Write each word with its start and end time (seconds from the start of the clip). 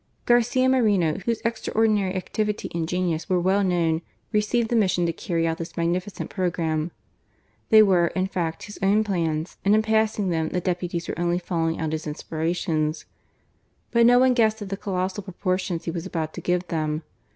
Garcia 0.25 0.67
Moreno, 0.67 1.19
whose 1.27 1.43
extraordinary 1.45 2.15
activity 2.15 2.71
and 2.73 2.89
genius 2.89 3.29
were 3.29 3.39
well 3.39 3.63
known, 3.63 4.01
received 4.31 4.69
the 4.69 4.75
mission 4.75 5.05
to 5.05 5.13
carry 5.13 5.45
out 5.45 5.59
this 5.59 5.77
magnificent 5.77 6.27
programme. 6.27 6.89
They 7.69 7.83
were, 7.83 8.07
in 8.07 8.25
fact, 8.25 8.63
his 8.63 8.79
own 8.81 9.03
plans, 9.03 9.57
and 9.63 9.75
in 9.75 9.83
passing 9.83 10.29
them 10.31 10.49
the 10.49 10.59
deputies 10.59 11.07
were 11.07 11.19
only 11.19 11.37
following 11.37 11.79
out 11.79 11.91
his 11.91 12.07
inspirations; 12.07 13.05
but 13.91 14.07
no 14.07 14.17
one 14.17 14.33
guessed 14.33 14.63
at 14.63 14.69
the 14.69 14.75
colossal 14.75 15.21
proportions 15.21 15.85
he 15.85 15.91
was 15.91 16.07
about 16.07 16.33
to 16.33 16.41
give 16.41 16.63
to 16.63 16.67
them. 16.69 17.03